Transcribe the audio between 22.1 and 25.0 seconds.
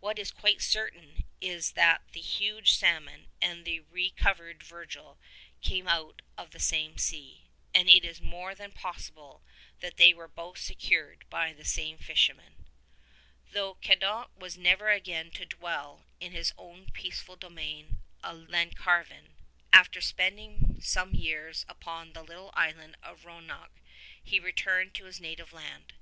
the little island of Ronech he returned